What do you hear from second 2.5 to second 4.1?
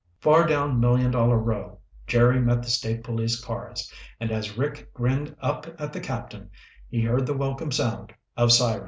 the State Police cars.